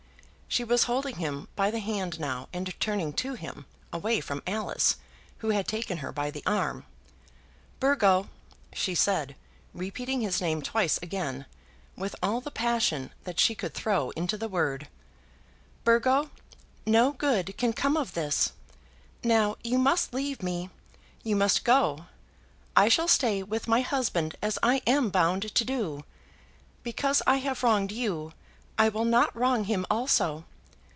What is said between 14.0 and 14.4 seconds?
into